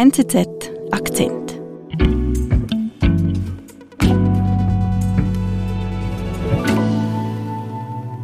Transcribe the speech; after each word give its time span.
NZZ 0.00 0.70
Akzent. 0.92 1.60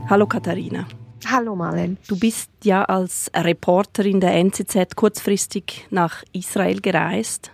Hallo 0.08 0.26
Katharina. 0.28 0.86
Hallo 1.26 1.56
Marlen. 1.56 1.98
Du 2.06 2.16
bist 2.16 2.48
ja 2.62 2.84
als 2.84 3.28
Reporterin 3.34 4.20
der 4.20 4.34
NZZ 4.34 4.94
kurzfristig 4.94 5.88
nach 5.90 6.22
Israel 6.30 6.80
gereist, 6.80 7.50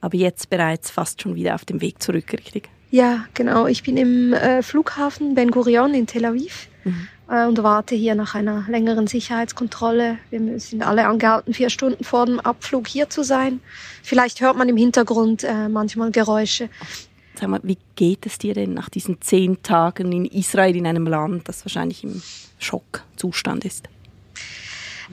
aber 0.00 0.16
jetzt 0.16 0.48
bereits 0.48 0.90
fast 0.90 1.20
schon 1.20 1.34
wieder 1.34 1.56
auf 1.56 1.66
dem 1.66 1.82
Weg 1.82 2.02
zurück, 2.02 2.32
richtig? 2.32 2.70
Ja, 2.90 3.26
genau. 3.34 3.66
Ich 3.66 3.82
bin 3.82 3.98
im 3.98 4.32
äh, 4.32 4.62
Flughafen 4.62 5.34
Ben 5.34 5.50
Gurion 5.50 5.92
in 5.92 6.06
Tel 6.06 6.24
Aviv 6.24 6.68
mhm. 6.84 7.08
Äh, 7.28 7.46
und 7.46 7.62
warte 7.62 7.94
hier 7.94 8.14
nach 8.14 8.34
einer 8.34 8.64
längeren 8.68 9.06
Sicherheitskontrolle. 9.06 10.18
Wir 10.30 10.60
sind 10.60 10.82
alle 10.82 11.06
angehalten, 11.06 11.54
vier 11.54 11.70
Stunden 11.70 12.04
vor 12.04 12.26
dem 12.26 12.40
Abflug 12.40 12.86
hier 12.86 13.10
zu 13.10 13.22
sein. 13.22 13.60
Vielleicht 14.02 14.40
hört 14.40 14.56
man 14.56 14.68
im 14.68 14.76
Hintergrund 14.76 15.44
äh, 15.44 15.68
manchmal 15.68 16.10
Geräusche. 16.10 16.68
Sag 17.38 17.48
mal, 17.48 17.60
wie 17.62 17.78
geht 17.96 18.24
es 18.24 18.38
dir 18.38 18.54
denn 18.54 18.72
nach 18.72 18.88
diesen 18.88 19.20
zehn 19.20 19.62
Tagen 19.62 20.12
in 20.12 20.24
Israel, 20.24 20.74
in 20.74 20.86
einem 20.86 21.06
Land, 21.06 21.48
das 21.48 21.64
wahrscheinlich 21.64 22.02
im 22.02 22.22
Schockzustand 22.58 23.64
ist? 23.64 23.88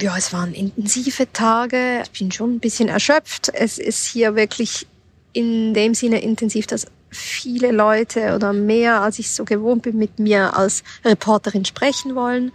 Ja, 0.01 0.17
es 0.17 0.33
waren 0.33 0.53
intensive 0.53 1.31
Tage. 1.33 2.03
Ich 2.03 2.19
bin 2.19 2.31
schon 2.31 2.55
ein 2.55 2.59
bisschen 2.59 2.87
erschöpft. 2.87 3.49
Es 3.53 3.77
ist 3.77 4.05
hier 4.05 4.35
wirklich 4.35 4.87
in 5.33 5.73
dem 5.73 5.93
Sinne 5.93 6.21
intensiv, 6.21 6.65
dass 6.67 6.87
viele 7.13 7.71
Leute 7.71 8.35
oder 8.35 8.53
mehr, 8.53 9.01
als 9.01 9.19
ich 9.19 9.31
so 9.31 9.45
gewohnt 9.45 9.83
bin, 9.83 9.97
mit 9.97 10.19
mir 10.19 10.57
als 10.57 10.83
Reporterin 11.05 11.65
sprechen 11.65 12.15
wollen. 12.15 12.51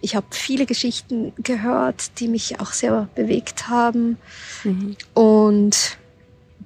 Ich 0.00 0.14
habe 0.14 0.26
viele 0.30 0.66
Geschichten 0.66 1.32
gehört, 1.42 2.20
die 2.20 2.28
mich 2.28 2.60
auch 2.60 2.72
sehr 2.72 3.08
bewegt 3.14 3.68
haben. 3.68 4.18
Mhm. 4.62 4.96
Und 5.14 5.98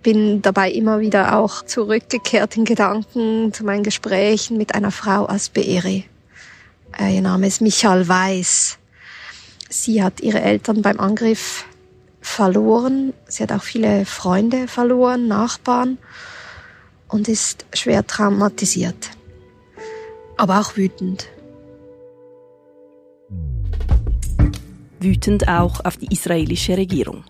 bin 0.02 0.42
dabei 0.42 0.70
immer 0.70 1.00
wieder 1.00 1.38
auch 1.38 1.64
zurückgekehrt 1.64 2.56
in 2.56 2.64
Gedanken 2.64 3.52
zu 3.52 3.64
meinen 3.64 3.84
Gesprächen 3.84 4.58
mit 4.58 4.74
einer 4.74 4.90
Frau 4.90 5.26
aus 5.26 5.48
Beeri. 5.48 6.04
Äh, 6.98 7.14
ihr 7.14 7.22
Name 7.22 7.46
ist 7.46 7.60
Michael 7.60 8.08
Weiß. 8.08 8.78
Sie 9.70 10.02
hat 10.02 10.20
ihre 10.20 10.42
Eltern 10.42 10.82
beim 10.82 10.98
Angriff 10.98 11.64
verloren. 12.20 13.14
Sie 13.28 13.42
hat 13.42 13.52
auch 13.52 13.62
viele 13.62 14.04
Freunde 14.04 14.68
verloren, 14.68 15.28
Nachbarn 15.28 15.98
und 17.12 17.28
ist 17.28 17.66
schwer 17.74 18.06
traumatisiert, 18.06 19.10
aber 20.36 20.60
auch 20.60 20.76
wütend. 20.76 21.28
Wütend 24.98 25.48
auch 25.48 25.84
auf 25.84 25.96
die 25.96 26.12
israelische 26.12 26.76
Regierung. 26.76 27.24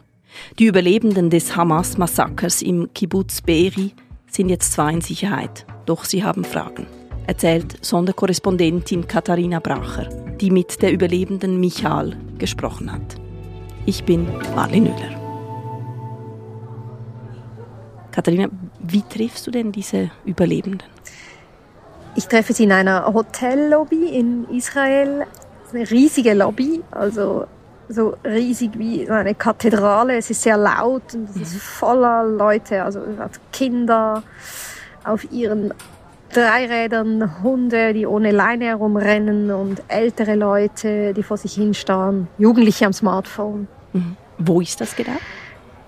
Die 0.59 0.67
Überlebenden 0.67 1.31
des 1.31 1.57
Hamas-Massakers 1.57 2.63
im 2.63 2.93
Kibbutz 2.95 3.43
Be'eri 3.43 3.93
sind 4.31 4.49
jetzt 4.49 4.73
zwar 4.73 4.91
in 4.91 5.01
Sicherheit, 5.01 5.67
doch 5.85 6.05
sie 6.05 6.25
haben 6.25 6.45
Fragen, 6.45 6.87
erzählt 7.27 7.85
Sonderkorrespondentin 7.85 9.07
Katharina 9.07 9.59
Bracher, 9.59 10.09
die 10.41 10.51
mit 10.51 10.81
der 10.81 10.93
Überlebenden 10.93 11.61
Michal 11.61 12.17
gesprochen 12.39 12.93
hat. 12.93 13.17
Ich 13.85 14.05
bin 14.05 14.27
Marlene 14.55 14.91
Müller. 14.91 15.23
Katharina, 18.13 18.49
wie 18.83 19.03
triffst 19.03 19.47
du 19.47 19.51
denn 19.51 19.73
diese 19.73 20.11
Überlebenden? 20.25 20.89
Ich 22.15 22.27
treffe 22.27 22.53
sie 22.53 22.65
in 22.65 22.73
einer 22.73 23.07
Hotellobby 23.13 24.07
in 24.07 24.49
Israel. 24.51 25.25
Eine 25.73 25.91
riesige 25.91 26.35
Lobby, 26.35 26.83
also 26.91 27.47
so 27.89 28.15
riesig 28.25 28.79
wie 28.79 29.09
eine 29.09 29.35
Kathedrale. 29.35 30.17
Es 30.17 30.29
ist 30.31 30.43
sehr 30.43 30.59
laut 30.59 31.15
und 31.15 31.31
es 31.31 31.37
ist 31.37 31.55
mhm. 31.55 31.59
voller 31.59 32.25
Leute, 32.25 32.83
also 32.83 33.01
Kinder 33.53 34.23
auf 35.05 35.31
ihren 35.33 35.73
Dreirädern, 36.33 37.43
Hunde, 37.43 37.93
die 37.93 38.07
ohne 38.07 38.31
Leine 38.31 38.67
herumrennen 38.67 39.51
und 39.51 39.83
ältere 39.89 40.35
Leute, 40.35 41.13
die 41.15 41.23
vor 41.23 41.37
sich 41.37 41.55
hinstarren, 41.55 42.29
Jugendliche 42.39 42.87
am 42.87 42.93
Smartphone. 42.93 43.69
Mhm. 43.93 44.17
Wo 44.39 44.61
ist 44.61 44.81
das 44.81 44.97
genau? 44.97 45.17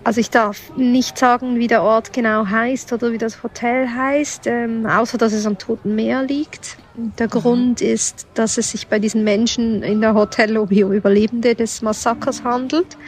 Also 0.05 0.21
ich 0.21 0.29
darf 0.29 0.77
nicht 0.77 1.17
sagen, 1.17 1.59
wie 1.59 1.67
der 1.67 1.83
Ort 1.83 2.13
genau 2.13 2.47
heißt 2.47 2.93
oder 2.93 3.11
wie 3.13 3.19
das 3.19 3.43
Hotel 3.43 3.89
heißt, 3.89 4.47
ähm, 4.47 4.85
außer 4.87 5.17
dass 5.17 5.33
es 5.33 5.47
am 5.47 5.57
Toten 5.57 5.95
Meer 5.95 6.23
liegt. 6.23 6.77
Der 7.19 7.27
mhm. 7.27 7.31
Grund 7.31 7.81
ist, 7.81 8.27
dass 8.35 8.59
es 8.59 8.71
sich 8.71 8.87
bei 8.89 8.99
diesen 8.99 9.25
Menschen 9.25 9.83
in 9.83 10.03
der 10.03 10.15
Hotellobby 10.15 10.85
um 10.85 10.93
Überlebende 10.93 11.55
des 11.55 11.81
Massakers 11.81 12.45
handelt. 12.45 12.99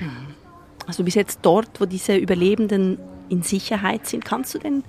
Mhm. 0.00 0.34
Also 0.86 0.98
du 0.98 1.04
bist 1.04 1.16
jetzt 1.16 1.40
dort, 1.42 1.80
wo 1.80 1.86
diese 1.86 2.14
Überlebenden 2.16 2.98
in 3.30 3.42
Sicherheit 3.42 4.06
sind. 4.06 4.24
Kannst 4.24 4.54
du 4.54 4.58
denn 4.58 4.84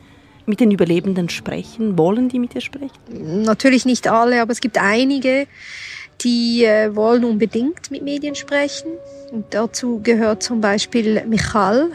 mit 0.45 0.59
den 0.59 0.71
Überlebenden 0.71 1.29
sprechen? 1.29 1.97
Wollen 1.97 2.27
die 2.27 2.39
mit 2.39 2.53
dir 2.53 2.61
sprechen? 2.61 3.43
Natürlich 3.43 3.85
nicht 3.85 4.07
alle, 4.07 4.41
aber 4.41 4.51
es 4.51 4.59
gibt 4.59 4.77
einige, 4.77 5.47
die 6.21 6.65
äh, 6.65 6.95
wollen 6.95 7.23
unbedingt 7.23 7.91
mit 7.91 8.03
Medien 8.03 8.35
sprechen. 8.35 8.91
Und 9.31 9.45
dazu 9.51 9.99
gehört 10.03 10.43
zum 10.43 10.61
Beispiel 10.61 11.23
Michal. 11.27 11.91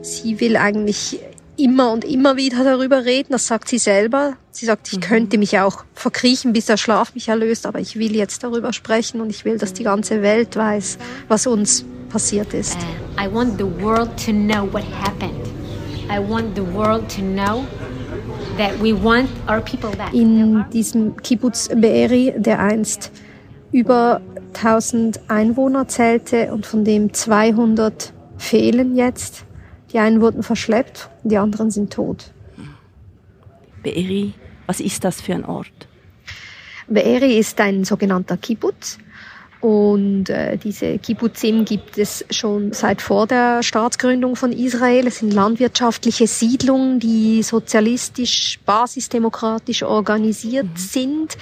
Sie 0.00 0.40
will 0.40 0.56
eigentlich 0.56 1.20
immer 1.56 1.92
und 1.92 2.04
immer 2.04 2.36
wieder 2.36 2.64
darüber 2.64 3.04
reden, 3.04 3.32
das 3.32 3.46
sagt 3.46 3.68
sie 3.68 3.78
selber. 3.78 4.36
Sie 4.50 4.66
sagt, 4.66 4.88
ich 4.88 4.98
mhm. 4.98 5.02
könnte 5.02 5.38
mich 5.38 5.58
auch 5.58 5.84
verkriechen, 5.94 6.52
bis 6.52 6.66
der 6.66 6.76
Schlaf 6.76 7.14
mich 7.14 7.28
erlöst, 7.28 7.66
aber 7.66 7.78
ich 7.78 7.98
will 7.98 8.16
jetzt 8.16 8.42
darüber 8.42 8.72
sprechen 8.72 9.20
und 9.20 9.30
ich 9.30 9.44
will, 9.44 9.58
dass 9.58 9.72
die 9.72 9.84
ganze 9.84 10.22
Welt 10.22 10.56
weiß, 10.56 10.98
was 11.28 11.46
uns 11.46 11.84
passiert 12.08 12.54
ist. 12.54 12.76
Uh, 12.76 13.24
I 13.24 13.32
want 13.32 13.58
the 13.58 13.82
world 13.82 14.10
to 14.24 14.32
know 14.32 14.70
what 14.72 14.84
happened. 15.00 15.46
I 16.10 16.18
want 16.18 16.54
the 16.56 16.74
world 16.74 17.08
to 17.16 17.22
know 17.22 17.64
that 18.58 18.72
we 18.82 18.92
want 18.92 19.28
our 19.48 19.60
people 19.60 19.90
back. 19.96 20.12
In 20.12 20.64
diesem 20.72 21.16
Kibbutz 21.16 21.68
Be'eri, 21.68 22.34
der 22.36 22.60
einst 22.60 23.10
über 23.72 24.20
1000 24.54 25.20
Einwohner 25.28 25.88
zählte 25.88 26.52
und 26.52 26.66
von 26.66 26.84
dem 26.84 27.12
200 27.12 28.12
fehlen 28.36 28.96
jetzt. 28.96 29.44
Die 29.92 29.98
einen 29.98 30.20
wurden 30.20 30.42
verschleppt 30.42 31.10
und 31.22 31.30
die 31.30 31.38
anderen 31.38 31.70
sind 31.70 31.92
tot. 31.92 32.32
Be'eri, 33.82 34.32
was 34.66 34.80
ist 34.80 35.04
das 35.04 35.20
für 35.20 35.34
ein 35.34 35.44
Ort? 35.44 35.88
Be'eri 36.88 37.38
ist 37.38 37.60
ein 37.60 37.84
sogenannter 37.84 38.36
Kibbutz. 38.36 38.98
Und 39.62 40.28
äh, 40.28 40.58
diese 40.58 40.98
Kibbutzim 40.98 41.64
gibt 41.64 41.96
es 41.96 42.24
schon 42.30 42.72
seit 42.72 43.00
vor 43.00 43.28
der 43.28 43.62
Staatsgründung 43.62 44.34
von 44.34 44.50
Israel. 44.50 45.06
Es 45.06 45.20
sind 45.20 45.32
landwirtschaftliche 45.32 46.26
Siedlungen, 46.26 46.98
die 46.98 47.44
sozialistisch, 47.44 48.58
basisdemokratisch 48.66 49.84
organisiert 49.84 50.66
mhm. 50.66 50.76
sind 50.76 51.36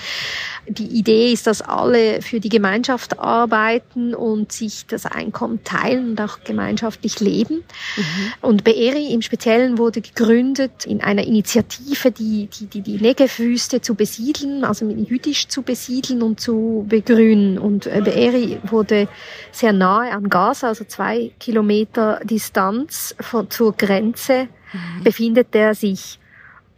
die 0.70 0.86
Idee 0.86 1.32
ist, 1.32 1.46
dass 1.46 1.62
alle 1.62 2.22
für 2.22 2.40
die 2.40 2.48
Gemeinschaft 2.48 3.18
arbeiten 3.18 4.14
und 4.14 4.52
sich 4.52 4.86
das 4.86 5.06
Einkommen 5.06 5.64
teilen 5.64 6.10
und 6.10 6.20
auch 6.20 6.44
gemeinschaftlich 6.44 7.20
leben. 7.20 7.64
Mhm. 7.96 8.02
Und 8.40 8.64
Be'eri 8.64 9.12
im 9.12 9.22
Speziellen 9.22 9.78
wurde 9.78 10.00
gegründet 10.00 10.86
in 10.86 11.00
einer 11.00 11.24
Initiative, 11.24 12.10
die 12.12 12.46
die, 12.46 12.66
die, 12.66 12.82
die 12.82 12.98
Negev-Wüste 12.98 13.80
zu 13.80 13.94
besiedeln, 13.94 14.64
also 14.64 14.88
jüdisch 14.88 15.48
zu 15.48 15.62
besiedeln 15.62 16.22
und 16.22 16.40
zu 16.40 16.84
begrünen. 16.88 17.58
Und 17.58 17.86
äh, 17.86 18.02
Be'eri 18.10 18.58
wurde 18.64 19.08
sehr 19.52 19.72
nahe 19.72 20.12
an 20.12 20.28
Gaza, 20.28 20.68
also 20.68 20.84
zwei 20.84 21.32
Kilometer 21.38 22.20
Distanz 22.24 23.14
von, 23.20 23.50
zur 23.50 23.72
Grenze, 23.76 24.48
mhm. 24.72 25.04
befindet 25.04 25.54
er 25.54 25.74
sich 25.74 26.18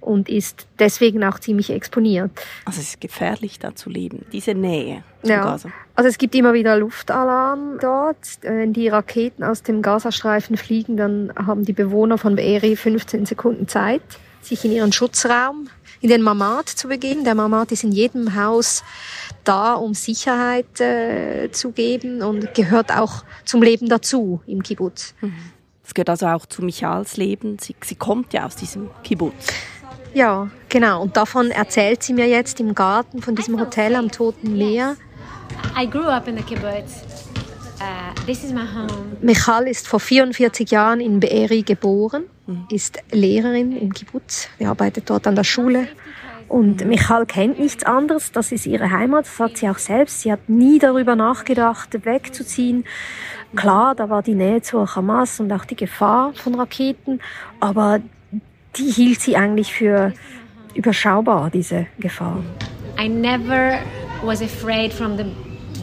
und 0.03 0.29
ist 0.29 0.67
deswegen 0.79 1.25
auch 1.25 1.39
ziemlich 1.39 1.71
exponiert. 1.71 2.31
Also 2.65 2.81
es 2.81 2.89
ist 2.89 3.01
gefährlich 3.01 3.59
da 3.59 3.75
zu 3.75 3.89
leben, 3.89 4.27
diese 4.33 4.55
Nähe 4.55 5.05
zu 5.23 5.31
ja. 5.31 5.43
Gaza. 5.43 5.71
Also 5.95 6.09
es 6.09 6.19
gibt 6.19 6.35
immer 6.35 6.53
wieder 6.53 6.77
Luftalarm 6.77 7.79
dort. 7.81 8.17
Wenn 8.41 8.73
die 8.73 8.89
Raketen 8.89 9.45
aus 9.45 9.63
dem 9.63 9.81
Gazastreifen 9.83 10.57
fliegen, 10.57 10.97
dann 10.97 11.33
haben 11.37 11.65
die 11.65 11.73
Bewohner 11.73 12.19
von 12.19 12.37
Be'eri 12.37 12.77
15 12.77 13.27
Sekunden 13.27 13.69
Zeit, 13.69 14.03
sich 14.43 14.65
in 14.65 14.73
ihren 14.73 14.93
Schutzraum, 14.93 15.69
in 16.01 16.09
den 16.09 16.23
Mamad 16.23 16.69
zu 16.69 16.89
begeben. 16.89 17.25
Der 17.25 17.35
Mamad 17.35 17.73
ist 17.73 17.85
in 17.85 17.93
jedem 17.93 18.35
Haus 18.35 18.83
da, 19.45 19.75
um 19.75 19.95
Sicherheit 19.95 20.81
äh, 20.81 21.51
zu 21.53 21.73
geben 21.73 22.23
und 22.23 22.55
gehört 22.55 22.93
auch 22.93 23.25
zum 23.45 23.63
Leben 23.63 23.89
dazu 23.89 24.41
im 24.47 24.63
Kibbutz. 24.63 25.15
Mhm. 25.21 25.35
Es 25.85 25.95
gehört 25.95 26.11
also 26.11 26.27
auch 26.27 26.47
zu 26.47 26.63
Michals 26.63 27.17
Leben. 27.17 27.59
Sie, 27.61 27.75
sie 27.85 27.95
kommt 27.95 28.33
ja 28.33 28.47
aus 28.47 28.57
diesem 28.57 28.91
Kibbutz. 29.03 29.47
Ja, 30.15 30.51
genau. 30.69 31.03
Und 31.03 31.17
davon 31.17 31.51
erzählt 31.51 32.03
sie 32.03 32.13
mir 32.13 32.29
jetzt 32.29 32.61
im 32.61 32.75
Garten 32.75 33.23
von 33.23 33.35
diesem 33.35 33.59
Hotel 33.59 33.95
am 33.97 34.11
Toten 34.11 34.57
Meer. 34.57 34.97
I 35.79 35.89
grew 35.89 36.05
up 36.05 36.29
in 36.29 36.37
the 36.37 36.43
kibbutz. 36.43 37.32
Michal 39.21 39.67
ist 39.67 39.89
vor 39.89 40.01
44 40.01 40.71
Jahren 40.71 41.01
in 41.01 41.21
Be'eri 41.21 41.65
geboren, 41.65 42.25
ist 42.71 42.99
Lehrerin 43.11 43.77
im 43.77 43.93
Kibbutz. 43.93 44.49
Sie 44.59 44.67
arbeitet 44.67 45.11
dort 45.11 45.27
an 45.27 45.35
der 45.35 45.45
Schule. 45.45 45.89
Und 46.49 46.85
Michal 46.85 47.25
kennt 47.25 47.59
nichts 47.59 47.83
anderes, 47.83 48.31
das 48.31 48.53
ist 48.53 48.67
ihre 48.67 48.91
Heimat, 48.91 49.25
das 49.25 49.37
sagt 49.39 49.57
sie 49.57 49.71
auch 49.71 49.79
selbst. 49.79 50.21
Sie 50.21 50.31
hat 50.31 50.49
nie 50.49 50.79
darüber 50.79 51.17
nachgedacht, 51.17 52.05
wegzuziehen. 52.05 52.85
Klar, 53.57 53.95
da 53.95 54.11
war 54.11 54.23
die 54.23 54.35
Nähe 54.35 54.61
zur 54.61 54.95
Hamas 54.95 55.41
und 55.41 55.51
auch 55.51 55.65
die 55.65 55.77
Gefahr 55.77 56.35
von 56.35 56.55
Raketen, 56.55 57.21
aber 57.59 58.01
die 58.77 58.91
hielt 58.91 59.21
sie 59.21 59.37
eigentlich 59.37 59.73
für 59.73 60.13
überschaubar, 60.75 61.51
diese 61.51 61.87
Gefahr. 61.99 62.43
I 62.99 63.09
never 63.09 63.79
was 64.23 64.43
afraid 64.43 64.93
from 64.93 65.17
the 65.17 65.25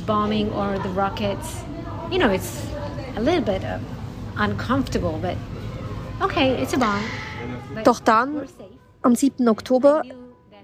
bombing 0.05 0.51
or 0.51 0.77
the 0.83 0.89
rockets. 0.89 1.63
You 2.11 2.17
know, 2.17 2.31
it's 2.31 2.65
a 3.17 3.21
little 3.21 3.41
bit 3.41 3.63
uh, 3.63 3.77
uncomfortable, 4.35 5.19
but 5.21 5.37
okay, 6.23 6.59
it's 6.59 6.73
a 6.73 6.79
bomb. 6.79 7.03
Doch 7.83 7.99
dann, 7.99 8.47
am 9.03 9.15
7. 9.15 9.47
Oktober, 9.47 10.01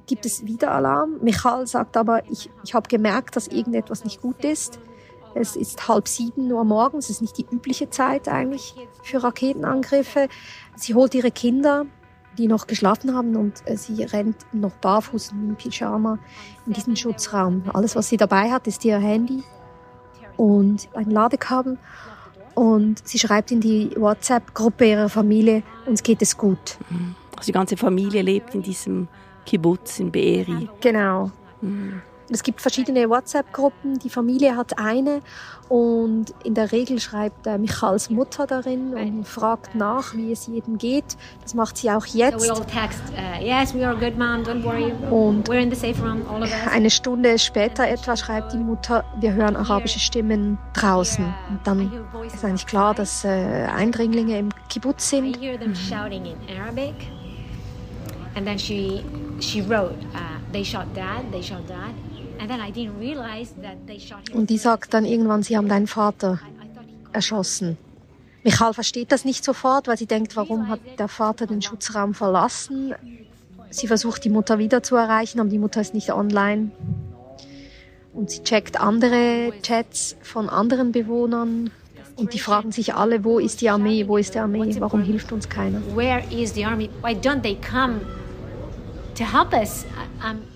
gibt 0.08 0.26
es 0.26 0.48
wieder 0.48 0.72
Alarm. 0.72 1.20
Michal 1.22 1.68
sagt 1.68 1.98
aber, 1.98 2.24
ich, 2.32 2.50
ich 2.64 2.74
habe 2.74 2.90
gemerkt, 2.90 3.36
dass 3.36 3.48
irgendetwas 3.48 4.04
nicht 4.04 4.22
gut 4.22 4.44
ist. 4.44 4.80
Es 5.36 5.56
ist 5.56 5.88
halb 5.88 6.08
sieben 6.08 6.52
Uhr 6.52 6.64
morgens, 6.64 7.06
es 7.06 7.18
ist 7.18 7.22
nicht 7.22 7.38
die 7.38 7.46
übliche 7.52 7.92
Zeit 7.92 8.28
eigentlich 8.28 8.74
für 9.04 9.24
Raketenangriffe. 9.24 10.30
Sie 10.76 10.96
holt 10.96 11.14
ihre 11.14 11.30
Kinder, 11.30 11.86
die 12.40 12.48
noch 12.48 12.66
geschlafen 12.66 13.14
haben, 13.14 13.36
und 13.36 13.62
äh, 13.66 13.78
sie 13.78 14.02
rennt 14.02 14.38
noch 14.52 14.74
barfuß 14.78 15.32
im 15.34 15.56
Pyjama 15.58 16.18
in 16.66 16.74
diesen 16.74 16.96
Schutzraum. 16.96 17.64
Alles, 17.72 17.96
was 17.96 18.10
sie 18.10 18.18
dabei 18.18 18.50
hat, 18.50 18.66
ist 18.66 18.84
ihr 18.84 18.98
Handy 18.98 19.44
und 20.38 20.88
ein 20.94 21.10
Ladekabel. 21.10 21.78
Und 22.54 23.06
sie 23.06 23.20
schreibt 23.20 23.52
in 23.52 23.60
die 23.60 23.92
WhatsApp-Gruppe 23.98 24.86
ihrer 24.86 25.10
Familie, 25.10 25.64
uns 25.86 26.02
geht 26.04 26.22
es 26.22 26.38
gut. 26.38 26.78
Also 27.36 27.48
die 27.48 27.52
ganze 27.52 27.76
Familie 27.76 28.22
lebt 28.22 28.56
in 28.56 28.62
diesem 28.62 29.10
Kibbutz 29.46 30.00
in 30.00 30.12
Beeri. 30.12 30.70
Genau. 30.80 31.32
Es 32.30 32.42
gibt 32.42 32.62
verschiedene 32.62 33.10
WhatsApp-Gruppen. 33.10 34.00
Die 34.00 34.10
Familie 34.10 34.56
hat 34.56 34.80
eine 34.80 35.22
und 35.70 36.34
in 36.44 36.54
der 36.54 36.72
Regel 36.72 37.00
schreibt 37.00 37.48
äh, 37.48 37.58
Michals 37.58 38.10
Mutter 38.10 38.46
darin 38.48 38.94
und 38.94 39.28
fragt 39.28 39.76
nach, 39.76 40.14
wie 40.14 40.32
es 40.32 40.48
jedem 40.48 40.78
geht. 40.78 41.18
Das 41.42 41.54
macht 41.54 41.78
sie 41.78 41.90
auch 41.92 42.06
jetzt. 42.06 42.50
worry. 44.64 44.94
Und 45.10 45.50
eine 46.72 46.90
Stunde 46.90 47.40
später 47.40 47.88
etwa 47.88 48.16
schreibt 48.16 48.54
die 48.54 48.58
Mutter, 48.58 49.04
wir 49.20 49.34
hören 49.34 49.56
arabische 49.56 50.00
Stimmen 50.00 50.58
draußen. 50.74 51.26
Und 51.50 51.60
dann 51.66 51.92
ist 52.26 52.44
eigentlich 52.44 52.68
klar, 52.68 52.94
dass 52.94 53.24
äh, 53.24 53.28
Eindringlinge 53.28 54.38
im 54.38 54.50
Kibbutz 54.70 55.10
sind. 55.10 55.38
And 58.38 58.46
then 58.46 58.60
she 58.60 59.02
she 59.40 59.62
wrote, 59.62 59.96
uh, 60.14 60.40
they 60.52 60.62
shot 60.62 60.94
dad, 60.94 61.32
they 61.32 61.42
shot 61.42 61.66
dad. 61.70 61.94
And 62.40 62.50
then 62.50 62.60
I 62.60 62.72
didn't 62.72 63.00
realize 63.00 63.54
that 63.62 63.78
they 63.88 64.00
shot 64.00 64.30
him. 64.30 64.38
Und 64.38 64.50
die 64.50 64.58
sagt 64.58 64.94
dann 64.94 65.06
irgendwann, 65.06 65.44
sie 65.44 65.58
haben 65.58 65.68
deinen 65.68 65.88
Vater 65.88 66.40
I, 66.42 66.66
I 66.66 66.74
thought 66.74 66.86
he 66.86 66.96
erschossen. 67.14 67.78
Michal 68.44 68.74
versteht 68.74 69.12
das 69.12 69.26
nicht 69.26 69.44
sofort, 69.44 69.88
weil 69.88 69.98
sie 69.98 70.06
denkt, 70.06 70.36
warum 70.36 70.68
hat 70.68 70.80
der 71.00 71.08
Vater 71.08 71.48
den 71.48 71.62
Schutzraum 71.62 72.14
verlassen? 72.14 72.94
Sie 73.72 73.88
versucht 73.88 74.24
die 74.24 74.30
Mutter 74.30 74.60
wieder 74.60 74.84
zu 74.84 74.96
erreichen, 74.96 75.40
aber 75.40 75.50
die 75.50 75.58
Mutter 75.58 75.82
ist 75.82 75.94
nicht 75.94 76.14
online. 76.14 76.72
Und 78.14 78.30
sie 78.30 78.44
checkt 78.44 78.80
andere 78.80 79.52
Chats 79.64 80.16
von 80.22 80.48
anderen 80.48 80.92
Bewohnern 80.92 81.72
und 82.16 82.34
die 82.34 82.40
fragen 82.40 82.72
sich 82.72 82.94
alle, 82.94 83.24
wo 83.24 83.40
ist 83.40 83.62
die 83.62 83.70
Armee, 83.70 84.08
wo 84.08 84.18
ist 84.18 84.36
die 84.36 84.40
Armee, 84.40 84.74
warum 84.80 85.02
hilft 85.02 85.32
uns 85.32 85.50
keiner? 85.50 85.82
Where 85.96 86.24
is 86.32 86.54
the 86.54 86.66
army? 86.66 86.90
Why 87.02 87.12
don't 87.12 87.42
they 87.42 87.56
come 87.56 88.00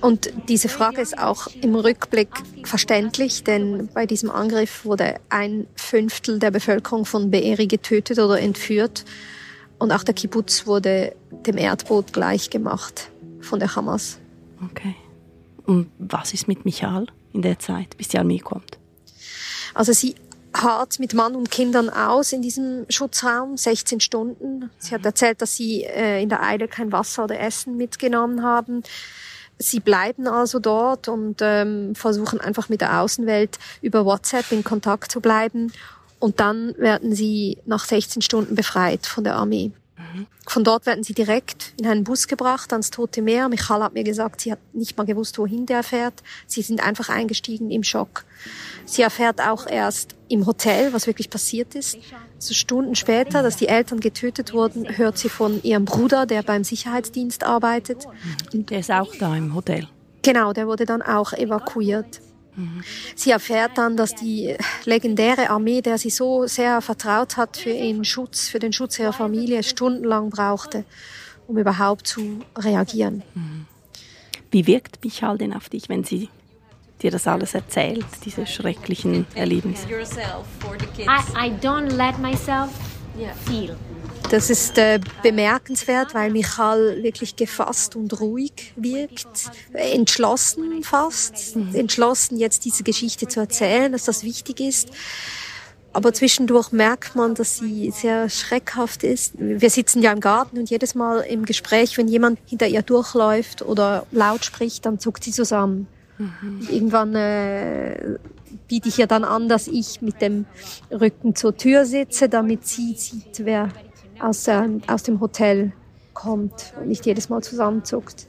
Und 0.02 0.32
diese 0.48 0.70
Frage 0.70 1.02
ist 1.02 1.18
auch 1.18 1.48
im 1.62 1.76
Rückblick 1.76 2.30
verständlich, 2.64 3.44
denn 3.44 3.90
bei 3.94 4.06
diesem 4.06 4.30
Angriff 4.30 4.86
wurde 4.86 5.16
ein 5.30 5.68
Fünftel 5.76 6.40
der 6.40 6.52
Bevölkerung 6.52 7.06
von 7.06 7.32
Beeri 7.32 7.68
getötet 7.68 8.20
oder 8.20 8.40
entführt. 8.40 9.06
Und 9.78 9.92
auch 9.92 10.04
der 10.04 10.14
Kibbutz 10.14 10.68
wurde 10.68 11.16
dem 11.46 11.58
Erdboot 11.58 12.12
gleichgemacht 12.12 13.10
von 13.42 13.60
der 13.60 13.76
Hamas. 13.76 14.20
Okay. 14.64 14.96
Und 15.66 15.90
was 15.98 16.34
ist 16.34 16.48
mit 16.48 16.66
Michael 16.66 17.08
in 17.32 17.42
der 17.42 17.60
Zeit, 17.60 17.96
bis 17.98 18.10
die 18.10 18.18
Armee 18.18 18.40
kommt? 18.40 18.78
Also 19.74 19.94
sie 19.94 20.16
hart 20.54 21.00
mit 21.00 21.14
Mann 21.14 21.36
und 21.36 21.52
Kindern 21.52 21.90
aus 21.90 22.34
in 22.34 22.42
diesem 22.42 22.86
Schutzraum, 22.90 23.58
16 23.58 24.00
Stunden. 24.00 24.70
Sie 24.78 24.94
hat 24.94 25.06
erzählt, 25.06 25.42
dass 25.42 25.56
sie 25.56 25.84
äh, 25.84 26.22
in 26.22 26.30
der 26.30 26.44
Eile 26.44 26.68
kein 26.68 26.92
Wasser 26.92 27.26
oder 27.26 27.40
Essen 27.40 27.78
mitgenommen 27.78 28.44
haben. 28.44 28.84
Sie 29.58 29.80
bleiben 29.80 30.28
also 30.28 30.60
dort 30.60 31.08
und 31.08 31.38
ähm, 31.42 31.94
versuchen 31.94 32.40
einfach 32.40 32.70
mit 32.70 32.82
der 32.82 33.02
Außenwelt 33.02 33.60
über 33.82 34.06
WhatsApp 34.06 34.52
in 34.52 34.64
Kontakt 34.64 35.12
zu 35.12 35.20
bleiben. 35.20 35.72
Und 36.20 36.40
dann 36.40 36.76
werden 36.78 37.14
sie 37.14 37.58
nach 37.66 37.86
16 37.86 38.22
Stunden 38.22 38.56
befreit 38.56 39.06
von 39.06 39.24
der 39.24 39.36
Armee. 39.36 39.72
Von 40.48 40.64
dort 40.64 40.86
werden 40.86 41.04
sie 41.04 41.14
direkt 41.14 41.74
in 41.80 41.88
einen 41.88 42.04
Bus 42.04 42.28
gebracht 42.28 42.72
ans 42.74 42.90
Tote 42.92 43.22
Meer. 43.22 43.50
Michal 43.50 43.84
hat 43.84 43.94
mir 43.94 44.04
gesagt, 44.04 44.42
sie 44.42 44.52
hat 44.52 44.60
nicht 44.74 44.98
mal 44.98 45.06
gewusst, 45.06 45.38
wohin 45.38 45.66
der 45.66 45.84
fährt. 45.84 46.24
Sie 46.48 46.62
sind 46.62 46.82
einfach 46.84 47.10
eingestiegen 47.10 47.72
im 47.72 47.84
Schock. 47.84 48.26
Sie 48.86 49.02
erfährt 49.02 49.42
auch 49.42 49.68
erst 49.68 50.16
im 50.28 50.46
Hotel, 50.46 50.94
was 50.94 51.08
wirklich 51.08 51.30
passiert 51.30 51.76
ist. 51.76 51.98
So 52.38 52.54
Stunden 52.54 52.96
später, 52.96 53.44
dass 53.44 53.58
die 53.58 53.68
Eltern 53.68 54.00
getötet 54.00 54.54
wurden, 54.54 54.98
hört 54.98 55.18
sie 55.18 55.30
von 55.30 55.62
ihrem 55.64 55.86
Bruder, 55.86 56.26
der 56.26 56.42
beim 56.44 56.64
Sicherheitsdienst 56.64 57.44
arbeitet. 57.44 58.06
Und 58.54 58.70
Der 58.70 58.80
ist 58.80 58.92
auch 58.92 59.14
da 59.20 59.36
im 59.36 59.54
Hotel. 59.54 59.88
genau, 60.24 60.54
der 60.54 60.68
wurde 60.68 60.86
dann 60.86 61.02
auch 61.02 61.34
evakuiert. 61.34 62.22
Sie 63.16 63.32
erfährt 63.32 63.78
dann, 63.78 63.98
dass 63.98 64.16
die 64.16 64.56
legendäre 64.86 65.50
Armee, 65.50 65.82
der 65.82 65.98
sie 65.98 66.10
so 66.10 66.48
sehr 66.48 66.82
vertraut 66.82 67.38
hat 67.38 67.58
für 67.58 67.72
ihren 67.72 68.06
Schutz, 68.06 68.48
für 68.48 68.60
den 68.60 68.74
Schutz 68.74 69.00
ihrer 69.00 69.14
Familie, 69.14 69.64
stundenlang 69.64 70.30
brauchte, 70.30 70.86
um 71.48 71.58
überhaupt 71.58 72.08
zu 72.08 72.40
reagieren. 72.58 73.24
Wie 74.52 74.66
wirkt 74.68 75.04
Michael 75.04 75.38
denn 75.38 75.54
auf 75.54 75.70
dich, 75.70 75.90
wenn 75.90 76.04
sie 76.04 76.30
dir 77.02 77.12
das 77.12 77.28
alles 77.28 77.54
erzählt, 77.54 78.06
diese 78.26 78.46
schrecklichen 78.46 79.26
Erlebnisse? 79.36 79.88
I, 79.88 81.48
I 81.48 81.52
don't 81.62 81.96
let 81.96 82.18
myself 82.20 82.70
feel. 83.46 83.76
Das 84.30 84.52
ist 84.52 84.78
äh, 84.78 85.00
bemerkenswert, 85.24 86.14
weil 86.14 86.30
Michal 86.30 87.02
wirklich 87.02 87.36
gefasst 87.36 87.96
und 87.96 88.20
ruhig 88.20 88.74
wirkt, 88.76 89.50
entschlossen 89.74 90.84
fast, 90.84 91.56
entschlossen 91.74 92.38
jetzt 92.38 92.64
diese 92.64 92.84
Geschichte 92.84 93.28
zu 93.28 93.40
erzählen, 93.40 93.92
dass 93.92 94.06
das 94.06 94.24
wichtig 94.24 94.60
ist. 94.60 94.90
Aber 95.94 96.14
zwischendurch 96.14 96.72
merkt 96.72 97.16
man, 97.16 97.34
dass 97.34 97.58
sie 97.58 97.90
sehr 97.90 98.30
schreckhaft 98.30 99.04
ist. 99.04 99.34
Wir 99.40 99.72
sitzen 99.72 100.04
ja 100.04 100.12
im 100.12 100.20
Garten 100.20 100.60
und 100.60 100.70
jedes 100.70 100.94
Mal 100.94 101.22
im 101.22 101.46
Gespräch, 101.46 101.98
wenn 101.98 102.08
jemand 102.08 102.38
hinter 102.46 102.68
ihr 102.68 102.84
durchläuft 102.84 103.64
oder 103.64 104.06
laut 104.12 104.46
spricht, 104.46 104.86
dann 104.86 105.00
zuckt 105.00 105.24
sie 105.24 105.32
zusammen. 105.32 105.88
Und 106.20 106.70
Irgendwann 106.70 107.16
äh, 107.16 108.18
biete 108.68 108.90
ich 108.90 109.00
ihr 109.00 109.08
dann 109.08 109.24
an, 109.24 109.50
dass 109.50 109.68
ich 109.68 110.02
mit 110.02 110.22
dem 110.22 110.46
Rücken 110.92 111.34
zur 111.34 111.58
Tür 111.58 111.86
sitze, 111.86 112.30
damit 112.30 112.68
sie 112.68 112.94
sieht, 112.96 113.44
wer 113.46 113.70
aus, 114.22 114.48
äh, 114.48 114.68
aus 114.88 115.04
dem 115.04 115.20
Hotel 115.20 115.72
kommt 116.14 116.74
und 116.80 116.88
nicht 116.88 117.06
jedes 117.06 117.30
Mal 117.30 117.42
zusammenzuckt. 117.42 118.28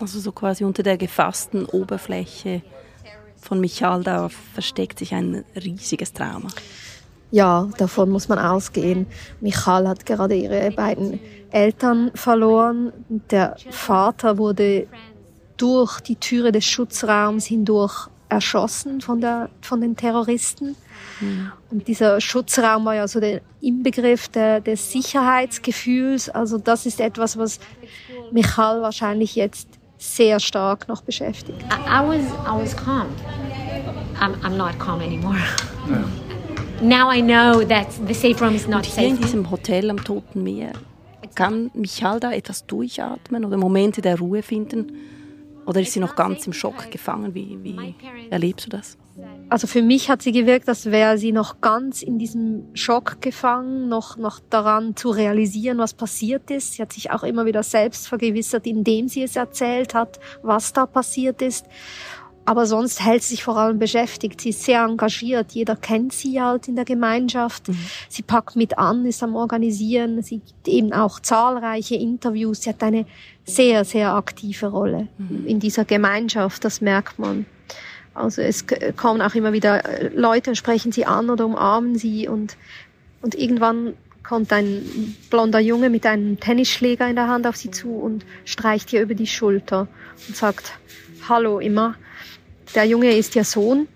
Also 0.00 0.20
so 0.20 0.32
quasi 0.32 0.64
unter 0.64 0.82
der 0.82 0.96
gefassten 0.96 1.64
Oberfläche 1.66 2.62
von 3.36 3.60
Michael, 3.60 4.02
da 4.02 4.28
versteckt 4.28 4.98
sich 4.98 5.14
ein 5.14 5.44
riesiges 5.54 6.12
Trauma. 6.12 6.48
Ja, 7.30 7.68
davon 7.78 8.10
muss 8.10 8.28
man 8.28 8.38
ausgehen. 8.38 9.06
Michal 9.40 9.88
hat 9.88 10.06
gerade 10.06 10.34
ihre 10.34 10.70
beiden 10.70 11.20
Eltern 11.50 12.10
verloren. 12.14 12.92
Der 13.30 13.56
Vater 13.70 14.38
wurde 14.38 14.86
durch 15.56 16.00
die 16.00 16.16
Türe 16.16 16.52
des 16.52 16.64
Schutzraums 16.64 17.46
hindurch 17.46 18.08
erschossen 18.28 19.00
von, 19.00 19.20
der, 19.20 19.50
von 19.60 19.80
den 19.80 19.96
Terroristen. 19.96 20.76
Und 21.70 21.88
dieser 21.88 22.20
Schutzraum 22.20 22.84
war 22.84 22.94
ja 22.94 23.08
so 23.08 23.20
der 23.20 23.40
Inbegriff 23.60 24.28
der, 24.28 24.60
des 24.60 24.92
Sicherheitsgefühls. 24.92 26.28
Also 26.28 26.58
das 26.58 26.86
ist 26.86 27.00
etwas, 27.00 27.38
was 27.38 27.58
Michal 28.32 28.82
wahrscheinlich 28.82 29.34
jetzt 29.36 29.68
sehr 29.98 30.40
stark 30.40 30.88
noch 30.88 31.02
beschäftigt. 31.02 31.62
I, 31.62 31.88
I 31.88 32.06
was 32.06 32.24
I 32.44 32.62
was 32.62 32.76
calm. 32.76 33.06
I'm, 34.20 34.34
I'm 34.42 34.56
not 34.56 34.78
calm 34.78 35.00
anymore. 35.00 35.36
now 36.82 37.10
I 37.10 37.22
know 37.22 37.62
that 37.64 37.86
the 38.06 38.14
safe 38.14 38.42
room 38.44 38.54
is 38.54 38.66
not 38.66 38.80
Und 38.80 38.86
hier 38.86 39.08
in 39.08 39.16
safe. 39.16 39.22
diesem 39.22 39.50
Hotel 39.50 39.90
am 39.90 40.02
Toten 40.04 40.42
Meer, 40.42 40.72
kann 41.34 41.70
Michael 41.74 42.20
da 42.20 42.32
etwas 42.32 42.66
durchatmen 42.66 43.44
oder 43.44 43.56
Momente 43.56 44.02
der 44.02 44.18
Ruhe 44.18 44.42
finden? 44.42 44.92
Oder 45.66 45.80
ist 45.80 45.92
sie 45.92 46.00
noch 46.00 46.14
ganz 46.14 46.46
im 46.46 46.52
Schock 46.52 46.90
gefangen? 46.90 47.34
Wie, 47.34 47.58
wie 47.62 47.94
erlebst 48.30 48.66
du 48.66 48.70
das? 48.70 48.96
Also 49.48 49.66
für 49.66 49.82
mich 49.82 50.10
hat 50.10 50.22
sie 50.22 50.32
gewirkt, 50.32 50.68
als 50.68 50.86
wäre 50.86 51.18
sie 51.18 51.32
noch 51.32 51.60
ganz 51.60 52.02
in 52.02 52.18
diesem 52.18 52.64
Schock 52.74 53.20
gefangen, 53.20 53.88
noch, 53.88 54.16
noch 54.16 54.40
daran 54.50 54.96
zu 54.96 55.10
realisieren, 55.10 55.78
was 55.78 55.94
passiert 55.94 56.50
ist. 56.50 56.74
Sie 56.74 56.82
hat 56.82 56.92
sich 56.92 57.10
auch 57.10 57.22
immer 57.22 57.46
wieder 57.46 57.62
selbst 57.62 58.08
vergewissert, 58.08 58.66
indem 58.66 59.08
sie 59.08 59.22
es 59.22 59.36
erzählt 59.36 59.94
hat, 59.94 60.20
was 60.42 60.72
da 60.72 60.86
passiert 60.86 61.42
ist. 61.42 61.66
Aber 62.46 62.64
sonst 62.64 63.04
hält 63.04 63.24
sie 63.24 63.34
sich 63.34 63.44
vor 63.44 63.56
allem 63.56 63.78
beschäftigt. 63.78 64.40
Sie 64.40 64.50
ist 64.50 64.62
sehr 64.62 64.84
engagiert. 64.84 65.52
Jeder 65.52 65.74
kennt 65.74 66.12
sie 66.12 66.40
halt 66.40 66.68
in 66.68 66.76
der 66.76 66.84
Gemeinschaft. 66.84 67.68
Mhm. 67.68 67.78
Sie 68.08 68.22
packt 68.22 68.54
mit 68.54 68.78
an, 68.78 69.04
ist 69.04 69.22
am 69.22 69.34
Organisieren. 69.34 70.22
Sie 70.22 70.38
gibt 70.38 70.68
eben 70.68 70.92
auch 70.92 71.18
zahlreiche 71.18 71.96
Interviews. 71.96 72.62
Sie 72.62 72.70
hat 72.70 72.82
eine 72.84 73.04
sehr, 73.44 73.84
sehr 73.84 74.14
aktive 74.14 74.68
Rolle 74.68 75.08
mhm. 75.18 75.46
in 75.46 75.60
dieser 75.60 75.84
Gemeinschaft. 75.84 76.64
Das 76.64 76.80
merkt 76.80 77.18
man. 77.18 77.46
Also 78.14 78.42
es 78.42 78.64
kommen 78.96 79.20
auch 79.20 79.34
immer 79.34 79.52
wieder 79.52 79.84
äh, 79.84 80.08
Leute 80.14 80.50
und 80.50 80.56
sprechen 80.56 80.92
sie 80.92 81.04
an 81.04 81.28
oder 81.28 81.44
umarmen 81.44 81.98
sie 81.98 82.28
und, 82.28 82.56
und 83.20 83.34
irgendwann 83.34 83.92
kommt 84.22 84.52
ein 84.52 85.16
blonder 85.30 85.60
Junge 85.60 85.90
mit 85.90 86.06
einem 86.06 86.40
Tennisschläger 86.40 87.08
in 87.08 87.16
der 87.16 87.28
Hand 87.28 87.46
auf 87.46 87.56
sie 87.56 87.70
zu 87.70 87.90
und 87.90 88.24
streicht 88.44 88.92
ihr 88.92 89.02
über 89.02 89.14
die 89.14 89.26
Schulter 89.26 89.86
und 90.26 90.36
sagt 90.36 90.72
Hallo 91.28 91.58
immer 91.58 91.94
der 92.74 92.84
Junge 92.84 93.16
ist 93.16 93.36
ihr 93.36 93.44
Sohn. 93.44 93.88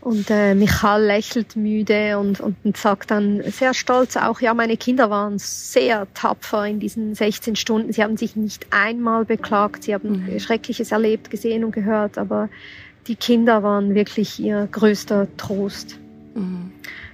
Und 0.00 0.30
äh, 0.30 0.54
Michal 0.54 1.04
lächelt 1.04 1.56
müde 1.56 2.16
und, 2.18 2.38
und 2.38 2.76
sagt 2.76 3.10
dann 3.10 3.42
sehr 3.50 3.74
stolz 3.74 4.16
auch, 4.16 4.40
ja, 4.40 4.54
meine 4.54 4.76
Kinder 4.76 5.10
waren 5.10 5.40
sehr 5.40 6.06
tapfer 6.14 6.64
in 6.64 6.78
diesen 6.78 7.16
16 7.16 7.56
Stunden. 7.56 7.92
Sie 7.92 8.04
haben 8.04 8.16
sich 8.16 8.36
nicht 8.36 8.68
einmal 8.70 9.24
beklagt, 9.24 9.82
sie 9.82 9.94
haben 9.94 10.24
mhm. 10.32 10.38
Schreckliches 10.38 10.92
erlebt, 10.92 11.28
gesehen 11.28 11.64
und 11.64 11.72
gehört, 11.72 12.18
aber 12.18 12.48
die 13.08 13.16
Kinder 13.16 13.64
waren 13.64 13.96
wirklich 13.96 14.38
ihr 14.38 14.68
größter 14.70 15.26
Trost. 15.36 15.98
Mhm. 16.36 16.70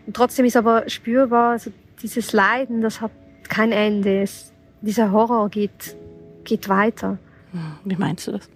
Und 0.07 0.15
trotzdem 0.15 0.45
ist 0.45 0.59
aber 0.59 0.87
spürbar, 0.91 1.53
also 1.53 1.73
dieses 2.03 2.35
Leiden, 2.35 2.83
das 2.83 3.01
hat 3.01 3.13
kein 3.49 3.73
Ende. 3.73 4.21
Es, 4.21 4.53
dieser 4.83 5.13
Horror 5.13 5.49
geht, 5.49 5.97
geht 6.45 6.69
weiter. 6.69 7.17
Mhm. 7.53 7.77
Wie 7.85 7.97
meinst 7.97 8.27
du 8.27 8.33
das? 8.33 8.51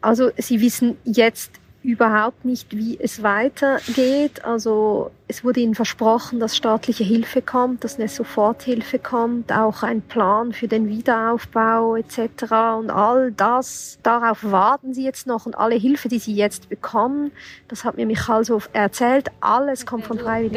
Also 0.00 0.30
sie 0.36 0.60
wissen 0.60 0.96
jetzt 1.04 1.52
überhaupt 1.82 2.44
nicht, 2.44 2.76
wie 2.76 2.98
es 3.00 3.22
weitergeht. 3.22 4.44
Also 4.44 5.10
es 5.30 5.44
wurde 5.44 5.60
ihnen 5.60 5.74
versprochen, 5.74 6.40
dass 6.40 6.56
staatliche 6.56 7.04
Hilfe 7.04 7.42
kommt, 7.42 7.84
dass 7.84 7.98
eine 7.98 8.08
Soforthilfe 8.08 8.98
kommt, 8.98 9.52
auch 9.52 9.82
ein 9.82 10.00
Plan 10.00 10.54
für 10.54 10.68
den 10.68 10.88
Wiederaufbau 10.88 11.96
etc. 11.96 12.44
Und 12.78 12.90
all 12.90 13.30
das, 13.32 13.98
darauf 14.02 14.42
warten 14.42 14.94
sie 14.94 15.04
jetzt 15.04 15.26
noch 15.26 15.44
und 15.44 15.56
alle 15.56 15.74
Hilfe, 15.74 16.08
die 16.08 16.18
sie 16.18 16.34
jetzt 16.34 16.70
bekommen, 16.70 17.30
das 17.68 17.84
hat 17.84 17.98
mir 17.98 18.06
Michael 18.06 18.44
so 18.44 18.62
erzählt, 18.72 19.28
alles 19.40 19.84
kommt 19.84 20.06
von 20.06 20.18
Freiwilligen. 20.18 20.56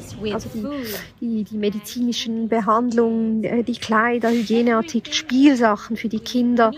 So 0.00 0.34
also 0.34 0.48
die, 0.52 0.66
die, 1.20 1.44
die 1.44 1.56
medizinischen 1.56 2.48
Behandlungen, 2.48 3.44
äh, 3.44 3.62
die 3.62 3.78
Kleider, 3.78 4.30
Hygieneartikel, 4.30 5.12
Spielsachen 5.12 5.96
für 5.96 6.08
die 6.08 6.18
Kinder, 6.18 6.72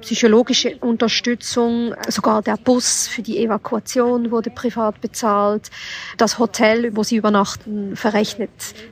psychologische 0.00 0.76
Unterstützung, 0.78 1.94
sogar 2.08 2.42
der 2.42 2.56
Bus 2.56 3.08
für 3.08 3.22
die 3.22 3.38
Evakuation 3.38 4.30
wurde 4.30 4.50
privat 4.50 5.00
bezahlt. 5.00 5.68
Das 6.16 6.38
Hotel, 6.38 6.94
wo 6.96 7.02
sie 7.02 7.16
übernachten, 7.16 7.96
verrechnet 7.96 8.50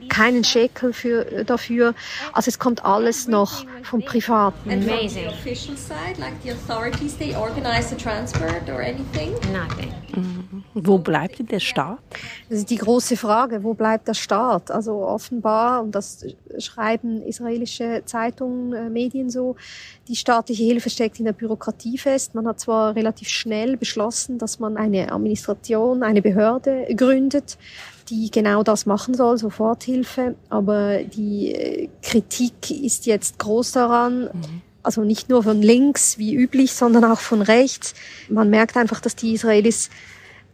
keinen 0.09 0.43
Schekel 0.43 0.93
für, 0.93 1.43
dafür. 1.45 1.93
Also 2.33 2.49
es 2.49 2.59
kommt 2.59 2.85
alles 2.85 3.27
noch 3.27 3.65
vom 3.83 4.03
Privaten. 4.03 4.69
And 4.69 4.83
from 4.83 5.09
the 5.09 5.27
official 5.27 5.77
side, 5.77 6.19
like 6.19 6.33
the 6.43 6.51
authorities, 6.51 7.17
they 7.17 7.35
organize 7.35 7.89
the 7.89 7.95
transport 7.95 8.69
or 8.69 8.81
anything? 8.81 9.33
Nothing. 9.51 9.93
Mhm. 10.15 10.38
Wo 10.83 10.97
bleibt 10.97 11.39
denn 11.39 11.47
der 11.47 11.59
Staat? 11.59 11.99
Das 12.49 12.59
ist 12.59 12.69
die 12.69 12.77
große 12.77 13.17
Frage. 13.17 13.63
Wo 13.63 13.73
bleibt 13.73 14.07
der 14.07 14.13
Staat? 14.13 14.71
Also 14.71 15.05
offenbar, 15.05 15.81
und 15.81 15.93
das 15.93 16.25
schreiben 16.57 17.21
israelische 17.21 18.03
Zeitungen, 18.05 18.73
äh, 18.73 18.89
Medien 18.89 19.29
so, 19.29 19.55
die 20.07 20.15
staatliche 20.15 20.63
Hilfe 20.63 20.89
steckt 20.89 21.19
in 21.19 21.25
der 21.25 21.33
Bürokratie 21.33 21.97
fest. 21.97 22.35
Man 22.35 22.47
hat 22.47 22.59
zwar 22.59 22.95
relativ 22.95 23.29
schnell 23.29 23.77
beschlossen, 23.77 24.37
dass 24.37 24.59
man 24.59 24.77
eine 24.77 25.11
Administration, 25.11 26.03
eine 26.03 26.21
Behörde 26.21 26.87
gründet, 26.95 27.57
die 28.09 28.31
genau 28.31 28.63
das 28.63 28.85
machen 28.85 29.13
soll, 29.13 29.37
Soforthilfe, 29.37 30.35
aber 30.49 31.03
die 31.03 31.53
äh, 31.53 31.89
Kritik 32.01 32.71
ist 32.71 33.05
jetzt 33.05 33.37
groß 33.39 33.73
daran. 33.73 34.29
Mhm 34.33 34.61
also 34.83 35.03
nicht 35.03 35.29
nur 35.29 35.43
von 35.43 35.61
links 35.61 36.17
wie 36.17 36.33
üblich, 36.33 36.73
sondern 36.73 37.05
auch 37.05 37.19
von 37.19 37.41
rechts. 37.41 37.93
Man 38.29 38.49
merkt 38.49 38.77
einfach, 38.77 39.01
dass 39.01 39.15
die 39.15 39.33
Israelis 39.33 39.89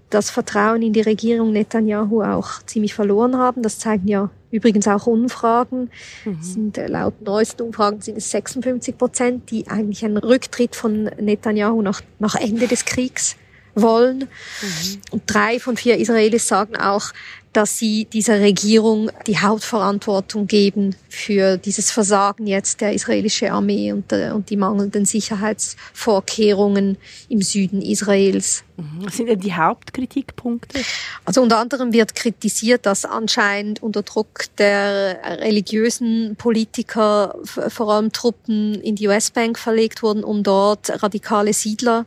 das 0.10 0.30
Vertrauen 0.30 0.82
in 0.82 0.94
die 0.94 1.02
Regierung 1.02 1.52
Netanyahu 1.52 2.22
auch 2.22 2.64
ziemlich 2.66 2.94
verloren 2.94 3.38
haben. 3.38 3.62
Das 3.62 3.80
zeigen 3.80 4.08
ja 4.08 4.30
übrigens 4.52 4.88
auch 4.88 5.08
Umfragen. 5.08 5.90
Mhm. 6.24 6.42
Sind, 6.42 6.78
äh, 6.78 6.88
laut 6.88 7.22
neuesten 7.22 7.64
Umfragen 7.64 8.02
sind 8.02 8.18
es 8.18 8.32
56 8.32 8.98
Prozent, 8.98 9.52
die 9.52 9.68
eigentlich 9.68 10.06
einen 10.06 10.18
Rücktritt 10.18 10.76
von 10.76 11.06
Netanyahu 11.20 11.82
nach, 11.82 12.02
nach 12.20 12.36
Ende 12.36 12.68
des 12.68 12.86
Kriegs 12.86 13.36
wollen. 13.74 14.20
Mhm. 14.20 15.02
Und 15.12 15.24
drei 15.26 15.60
von 15.60 15.76
vier 15.76 15.98
Israelis 15.98 16.48
sagen 16.48 16.78
auch, 16.78 17.12
dass 17.56 17.78
sie 17.78 18.06
dieser 18.06 18.42
Regierung 18.42 19.10
die 19.28 19.40
Hauptverantwortung 19.40 20.46
geben 20.46 20.96
für 21.08 21.56
dieses 21.56 21.90
Versagen 21.90 22.48
jetzt 22.48 22.82
der 22.82 22.92
israelischen 22.92 23.50
Armee 23.50 23.94
und, 23.94 24.12
äh, 24.12 24.32
und 24.32 24.50
die 24.50 24.58
mangelnden 24.58 25.06
Sicherheitsvorkehrungen 25.06 26.98
im 27.30 27.42
Süden 27.42 27.82
Israels. 27.82 28.66
Mhm. 28.76 29.06
Was 29.06 29.16
sind 29.16 29.28
denn 29.28 29.40
die 29.40 29.54
Hauptkritikpunkte? 29.54 30.82
Also 31.24 31.42
unter 31.42 31.60
anderem 31.60 31.94
wird 31.94 32.14
kritisiert, 32.14 32.86
dass 32.86 33.06
anscheinend 33.06 33.82
unter 33.82 34.04
Druck 34.04 34.44
der 34.58 35.22
religiösen 35.40 36.36
Politiker 36.36 37.36
vor 37.46 37.90
allem 37.90 38.12
Truppen 38.12 38.82
in 38.82 38.98
die 38.98 39.08
Westbank 39.08 39.58
verlegt 39.58 40.04
wurden, 40.04 40.26
um 40.26 40.44
dort 40.44 41.02
radikale 41.02 41.54
Siedler 41.54 42.06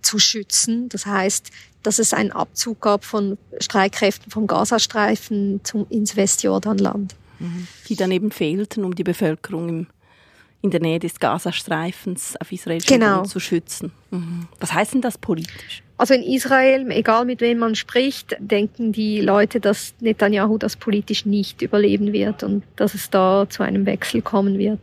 zu 0.00 0.18
schützen. 0.18 0.88
Das 0.88 1.04
heißt, 1.04 1.50
dass 1.86 2.00
es 2.00 2.12
einen 2.12 2.32
Abzug 2.32 2.80
gab 2.80 3.04
von 3.04 3.38
Streitkräften 3.60 4.32
vom 4.32 4.48
Gazastreifen 4.48 5.60
zum, 5.62 5.86
ins 5.88 6.16
Westjordanland. 6.16 7.14
Mhm. 7.38 7.68
Die 7.88 7.94
dann 7.94 8.10
eben 8.10 8.32
fehlten, 8.32 8.84
um 8.84 8.94
die 8.94 9.04
Bevölkerung 9.04 9.68
im, 9.68 9.86
in 10.62 10.70
der 10.70 10.80
Nähe 10.80 10.98
des 10.98 11.20
Gazastreifens 11.20 12.34
auf 12.40 12.50
israelischen 12.50 12.98
genau. 12.98 13.22
Zu 13.22 13.38
schützen. 13.38 13.92
Mhm. 14.10 14.48
Was 14.58 14.72
heißt 14.72 14.94
denn 14.94 15.00
das 15.00 15.16
politisch? 15.16 15.84
Also 15.96 16.14
in 16.14 16.24
Israel, 16.24 16.90
egal 16.90 17.24
mit 17.24 17.40
wem 17.40 17.58
man 17.58 17.74
spricht, 17.76 18.36
denken 18.40 18.92
die 18.92 19.20
Leute, 19.20 19.60
dass 19.60 19.94
Netanyahu 20.00 20.58
das 20.58 20.76
politisch 20.76 21.24
nicht 21.24 21.62
überleben 21.62 22.12
wird 22.12 22.42
und 22.42 22.64
dass 22.74 22.94
es 22.94 23.10
da 23.10 23.46
zu 23.48 23.62
einem 23.62 23.86
Wechsel 23.86 24.22
kommen 24.22 24.58
wird. 24.58 24.80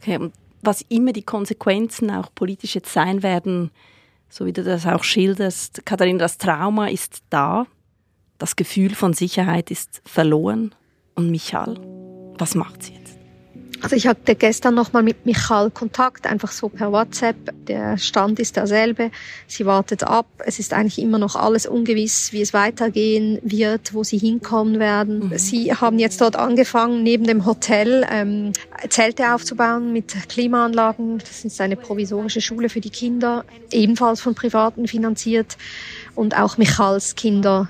Okay, 0.00 0.16
und 0.16 0.32
was 0.62 0.82
immer 0.88 1.12
die 1.12 1.22
Konsequenzen 1.22 2.10
auch 2.10 2.34
politisch 2.34 2.74
jetzt 2.74 2.92
sein 2.92 3.22
werden, 3.22 3.70
so 4.30 4.46
wie 4.46 4.52
du 4.52 4.64
das 4.64 4.86
auch 4.86 5.04
schilderst. 5.04 5.84
Katharina, 5.84 6.20
das 6.20 6.38
Trauma 6.38 6.88
ist 6.88 7.22
da, 7.28 7.66
das 8.38 8.56
Gefühl 8.56 8.94
von 8.94 9.12
Sicherheit 9.12 9.70
ist 9.70 10.00
verloren. 10.06 10.74
Und 11.14 11.30
Michael, 11.30 11.78
was 12.38 12.54
macht 12.54 12.82
sie? 12.84 12.99
Also 13.82 13.96
ich 13.96 14.06
hatte 14.06 14.34
gestern 14.34 14.74
nochmal 14.74 15.02
mit 15.02 15.24
Michal 15.26 15.70
Kontakt, 15.70 16.26
einfach 16.26 16.52
so 16.52 16.68
per 16.68 16.92
WhatsApp. 16.92 17.36
Der 17.66 17.96
Stand 17.98 18.38
ist 18.38 18.56
derselbe. 18.56 19.10
Sie 19.46 19.64
wartet 19.64 20.02
ab. 20.02 20.26
Es 20.44 20.58
ist 20.58 20.72
eigentlich 20.72 20.98
immer 20.98 21.18
noch 21.18 21.36
alles 21.36 21.66
ungewiss, 21.66 22.32
wie 22.32 22.42
es 22.42 22.52
weitergehen 22.52 23.38
wird, 23.42 23.94
wo 23.94 24.04
sie 24.04 24.18
hinkommen 24.18 24.78
werden. 24.78 25.30
Mhm. 25.30 25.38
Sie 25.38 25.72
haben 25.72 25.98
jetzt 25.98 26.20
dort 26.20 26.36
angefangen, 26.36 27.02
neben 27.02 27.24
dem 27.24 27.46
Hotel 27.46 28.06
ähm, 28.10 28.52
Zelte 28.88 29.34
aufzubauen 29.34 29.92
mit 29.92 30.14
Klimaanlagen. 30.28 31.18
Das 31.18 31.44
ist 31.44 31.60
eine 31.60 31.76
provisorische 31.76 32.40
Schule 32.40 32.68
für 32.68 32.80
die 32.80 32.90
Kinder, 32.90 33.44
ebenfalls 33.70 34.20
von 34.20 34.34
Privaten 34.34 34.88
finanziert. 34.88 35.56
Und 36.14 36.36
auch 36.36 36.58
Michals 36.58 37.14
Kinder 37.14 37.68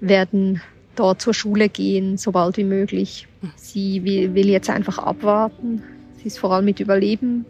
werden 0.00 0.62
dort 0.96 1.20
zur 1.20 1.34
Schule 1.34 1.68
gehen, 1.68 2.16
so 2.16 2.32
bald 2.32 2.56
wie 2.56 2.64
möglich. 2.64 3.26
Sie 3.56 4.04
will, 4.04 4.34
will 4.34 4.48
jetzt 4.48 4.70
einfach 4.70 4.98
abwarten. 4.98 5.82
Sie 6.18 6.26
ist 6.26 6.38
vor 6.38 6.52
allem 6.52 6.64
mit 6.64 6.80
Überleben 6.80 7.46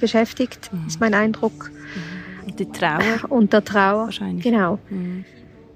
beschäftigt, 0.00 0.70
mhm. 0.72 0.86
ist 0.86 1.00
mein 1.00 1.14
Eindruck. 1.14 1.70
Und 2.46 2.58
die 2.58 2.70
Trauer? 2.70 3.20
Und 3.30 3.52
der 3.52 3.64
Trauer. 3.64 4.06
Wahrscheinlich. 4.06 4.44
Genau. 4.44 4.78
Mhm. 4.90 5.24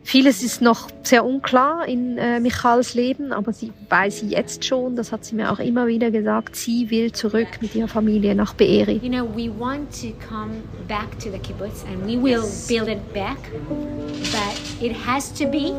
Vieles 0.06 0.42
ist 0.42 0.60
noch 0.60 0.88
sehr 1.02 1.24
unklar 1.24 1.88
in 1.88 2.18
äh, 2.18 2.38
Michals 2.38 2.92
Leben, 2.92 3.32
aber 3.32 3.54
sie 3.54 3.72
weiß 3.88 4.20
sie 4.20 4.26
jetzt 4.26 4.62
schon, 4.62 4.96
das 4.96 5.12
hat 5.12 5.24
sie 5.24 5.34
mir 5.34 5.50
auch 5.50 5.58
immer 5.58 5.86
wieder 5.86 6.10
gesagt, 6.10 6.56
sie 6.56 6.90
will 6.90 7.10
zurück 7.12 7.48
mit 7.62 7.74
ihrer 7.74 7.88
Familie 7.88 8.34
nach 8.34 8.52
Beeri. 8.52 9.00
You 9.02 9.08
know, 9.08 9.26
we 9.34 9.50
want 9.58 9.90
to 10.02 10.08
come 10.28 10.56
back 10.86 11.18
to 11.20 11.30
the 11.30 11.38
kibbutz 11.38 11.86
and 11.86 12.06
we 12.06 12.22
will 12.22 12.44
build 12.68 12.88
it 12.88 13.14
back, 13.14 13.38
but 13.70 14.82
it 14.82 14.92
has 15.06 15.32
to 15.32 15.46
be 15.46 15.72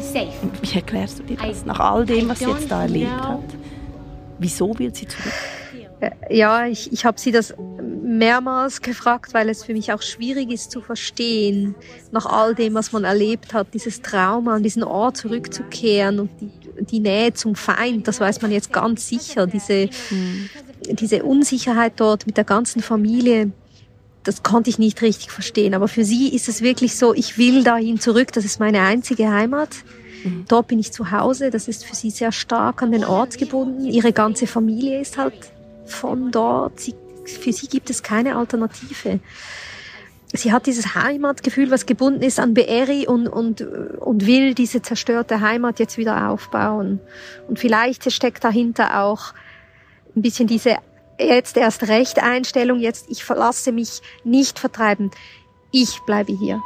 safe. 0.00 0.32
Wie 0.62 0.76
erklärst 0.76 1.18
du 1.18 1.22
dir 1.24 1.36
das 1.36 1.64
nach 1.64 1.80
all 1.80 2.06
dem, 2.06 2.28
was 2.28 2.40
sie 2.40 2.46
jetzt 2.46 2.70
da 2.70 2.82
erlebt 2.82 3.10
hat? 3.10 3.40
Wieso 4.38 4.78
will 4.78 4.94
sie 4.94 5.06
zurück? 5.06 5.32
Äh, 6.00 6.10
ja, 6.30 6.66
ich, 6.66 6.92
ich 6.92 7.04
habe 7.04 7.18
sie 7.20 7.32
das 7.32 7.54
mehrmals 8.02 8.80
gefragt, 8.82 9.34
weil 9.34 9.48
es 9.48 9.64
für 9.64 9.72
mich 9.72 9.92
auch 9.92 10.02
schwierig 10.02 10.50
ist 10.50 10.70
zu 10.70 10.80
verstehen, 10.80 11.74
nach 12.12 12.26
all 12.26 12.54
dem, 12.54 12.74
was 12.74 12.92
man 12.92 13.04
erlebt 13.04 13.54
hat, 13.54 13.68
dieses 13.74 14.02
Trauma, 14.02 14.54
an 14.54 14.62
diesen 14.62 14.84
Ort 14.84 15.16
zurückzukehren 15.16 16.20
und 16.20 16.30
die, 16.40 16.50
die 16.84 17.00
Nähe 17.00 17.32
zum 17.32 17.54
Feind, 17.54 18.06
das 18.06 18.20
weiß 18.20 18.42
man 18.42 18.50
jetzt 18.50 18.72
ganz 18.72 19.08
sicher, 19.08 19.46
diese, 19.46 19.88
mhm. 20.10 20.50
diese 20.90 21.22
Unsicherheit 21.24 21.94
dort 21.96 22.26
mit 22.26 22.36
der 22.36 22.44
ganzen 22.44 22.82
Familie. 22.82 23.52
Das 24.24 24.42
konnte 24.42 24.70
ich 24.70 24.78
nicht 24.78 25.02
richtig 25.02 25.30
verstehen. 25.30 25.74
Aber 25.74 25.86
für 25.86 26.04
sie 26.04 26.34
ist 26.34 26.48
es 26.48 26.62
wirklich 26.62 26.96
so, 26.96 27.14
ich 27.14 27.38
will 27.38 27.62
dahin 27.62 28.00
zurück, 28.00 28.32
das 28.32 28.44
ist 28.44 28.58
meine 28.58 28.80
einzige 28.80 29.30
Heimat. 29.30 29.68
Mhm. 30.24 30.46
Dort 30.48 30.68
bin 30.68 30.78
ich 30.78 30.92
zu 30.92 31.10
Hause, 31.10 31.50
das 31.50 31.68
ist 31.68 31.84
für 31.84 31.94
sie 31.94 32.10
sehr 32.10 32.32
stark 32.32 32.82
an 32.82 32.90
den 32.90 33.04
Ort 33.04 33.38
gebunden. 33.38 33.84
Ihre 33.84 34.12
ganze 34.12 34.46
Familie 34.46 35.00
ist 35.00 35.18
halt 35.18 35.34
von 35.84 36.30
dort. 36.30 36.80
Sie, 36.80 36.94
für 37.24 37.52
sie 37.52 37.68
gibt 37.68 37.90
es 37.90 38.02
keine 38.02 38.36
Alternative. 38.36 39.20
Sie 40.32 40.52
hat 40.52 40.66
dieses 40.66 40.96
Heimatgefühl, 40.96 41.70
was 41.70 41.86
gebunden 41.86 42.22
ist 42.22 42.40
an 42.40 42.54
Beeri 42.54 43.06
und, 43.06 43.28
und, 43.28 43.60
und 43.60 44.26
will 44.26 44.54
diese 44.54 44.82
zerstörte 44.82 45.40
Heimat 45.40 45.78
jetzt 45.78 45.96
wieder 45.96 46.28
aufbauen. 46.28 46.98
Und 47.46 47.60
vielleicht 47.60 48.10
steckt 48.10 48.42
dahinter 48.42 49.00
auch 49.02 49.32
ein 50.16 50.22
bisschen 50.22 50.48
diese 50.48 50.78
jetzt 51.18 51.56
erst 51.56 51.88
recht 51.88 52.22
Einstellung, 52.22 52.80
jetzt 52.80 53.10
ich 53.10 53.24
verlasse 53.24 53.72
mich 53.72 54.00
nicht 54.24 54.58
vertreiben, 54.58 55.10
ich 55.70 56.00
bleibe 56.06 56.32
hier. 56.32 56.62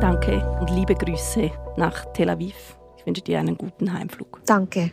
Danke 0.00 0.58
und 0.60 0.70
liebe 0.70 0.94
Grüße 0.94 1.50
nach 1.76 2.04
Tel 2.12 2.30
Aviv. 2.30 2.76
Ich 2.98 3.06
wünsche 3.06 3.22
dir 3.22 3.38
einen 3.38 3.56
guten 3.56 3.92
Heimflug. 3.92 4.40
Danke. 4.46 4.90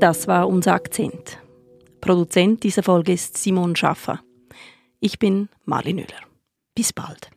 Das 0.00 0.28
war 0.28 0.46
unser 0.48 0.74
Akzent. 0.74 1.38
Produzent 2.00 2.62
dieser 2.62 2.82
Folge 2.82 3.14
ist 3.14 3.38
Simon 3.38 3.74
Schaffer. 3.74 4.20
Ich 5.06 5.18
bin 5.18 5.50
Marlin 5.66 5.96
Müller. 5.96 6.22
Bis 6.74 6.94
bald. 6.94 7.30